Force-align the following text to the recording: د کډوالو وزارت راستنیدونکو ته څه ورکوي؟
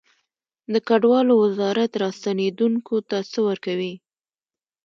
د 0.73 0.75
کډوالو 0.87 1.33
وزارت 1.43 1.91
راستنیدونکو 2.03 2.95
ته 3.09 3.17
څه 3.31 3.39
ورکوي؟ 3.47 3.93